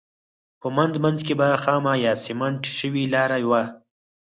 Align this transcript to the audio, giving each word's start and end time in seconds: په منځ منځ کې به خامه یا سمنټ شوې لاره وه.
په 0.61 0.67
منځ 0.77 0.93
منځ 1.05 1.19
کې 1.27 1.33
به 1.39 1.47
خامه 1.63 1.93
یا 2.05 2.13
سمنټ 2.25 2.61
شوې 2.77 3.03
لاره 3.13 3.37
وه. 3.49 3.63